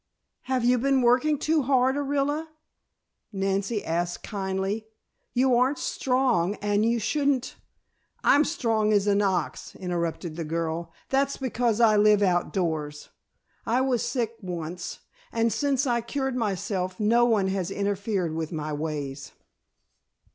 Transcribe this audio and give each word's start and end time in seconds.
"Have 0.45 0.65
you 0.65 0.79
been 0.79 1.03
working 1.03 1.37
too 1.37 1.61
hard, 1.61 1.95
Orilla?" 1.95 2.47
Nancy 3.31 3.85
asked 3.85 4.23
kindly. 4.23 4.87
"You 5.35 5.55
aren't 5.55 5.77
strong 5.77 6.55
and 6.55 6.83
you 6.83 6.97
shouldn't" 6.97 7.55
"I'm 8.23 8.43
strong 8.43 8.91
as 8.93 9.05
an 9.05 9.21
ox," 9.21 9.75
interrupted 9.75 10.37
the 10.37 10.43
girl. 10.43 10.91
"That's 11.09 11.37
because 11.37 11.79
I 11.79 11.97
live 11.97 12.23
out 12.23 12.51
doors. 12.51 13.09
I 13.63 13.81
was 13.81 14.01
sick 14.01 14.37
once, 14.41 15.01
and 15.31 15.53
since 15.53 15.85
I 15.85 16.01
cured 16.01 16.35
myself 16.35 16.99
no 16.99 17.23
one 17.25 17.49
has 17.49 17.69
interfered 17.69 18.33
with 18.33 18.51
my 18.51 18.73
ways." 18.73 19.33